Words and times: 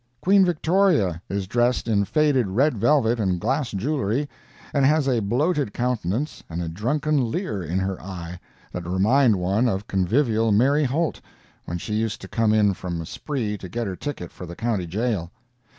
Queen 0.19 0.43
Victoria 0.43 1.21
is 1.29 1.45
dressed 1.45 1.87
in 1.87 2.03
faded 2.05 2.47
red 2.47 2.75
velvet 2.75 3.19
and 3.19 3.39
glass 3.39 3.69
jewelry, 3.69 4.27
and 4.73 4.83
has 4.83 5.07
a 5.07 5.19
bloated 5.19 5.75
countenance 5.75 6.43
and 6.49 6.59
a 6.59 6.67
drunken 6.67 7.29
leer 7.29 7.61
in 7.61 7.77
her 7.77 8.01
eye, 8.01 8.39
that 8.71 8.87
remind 8.87 9.35
one 9.35 9.69
of 9.69 9.85
convivial 9.85 10.51
Mary 10.51 10.85
Holt, 10.85 11.21
when 11.65 11.77
she 11.77 11.93
used 11.93 12.19
to 12.21 12.27
come 12.27 12.51
in 12.51 12.73
from 12.73 12.99
a 12.99 13.05
spree 13.05 13.59
to 13.59 13.69
get 13.69 13.85
her 13.85 13.95
ticket 13.95 14.31
for 14.31 14.47
the 14.47 14.55
County 14.55 14.87
Jail. 14.87 15.29